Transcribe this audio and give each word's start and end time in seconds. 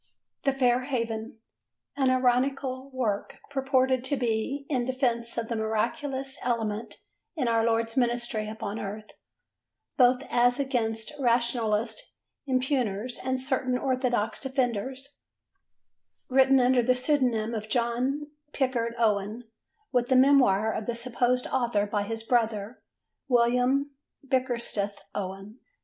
The 0.45 0.53
Fair 0.53 0.85
Haven: 0.85 1.37
an 1.95 2.09
ironical 2.09 2.89
work, 2.91 3.35
purporting 3.51 4.01
to 4.01 4.15
be 4.17 4.65
"in 4.67 4.83
defence 4.83 5.37
of 5.37 5.47
the 5.47 5.55
miraculous 5.55 6.39
element 6.43 6.95
in 7.35 7.47
our 7.47 7.63
Lord's 7.63 7.95
ministry 7.95 8.47
upon 8.49 8.79
earth, 8.79 9.05
both 9.97 10.23
as 10.31 10.59
against 10.59 11.11
rationalistic 11.19 12.03
impugners 12.47 13.19
and 13.23 13.39
certain 13.39 13.77
orthodox 13.77 14.39
defenders," 14.39 15.19
written 16.29 16.59
under 16.59 16.81
the 16.81 16.95
pseudonym 16.95 17.53
of 17.53 17.69
John 17.69 18.25
Pickard 18.53 18.95
Owen 18.97 19.43
with 19.91 20.11
a 20.11 20.15
memoir 20.15 20.73
of 20.73 20.87
the 20.87 20.95
supposed 20.95 21.45
author 21.45 21.85
by 21.85 22.01
his 22.05 22.23
brother 22.23 22.81
William 23.27 23.91
Bickersteth 24.27 24.97
Owen. 25.13 25.59